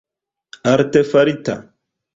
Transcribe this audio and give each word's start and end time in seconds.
artefarita 0.71 1.57